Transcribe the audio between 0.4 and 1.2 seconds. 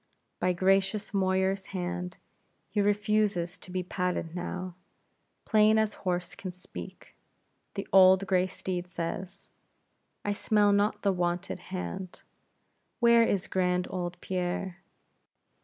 gracious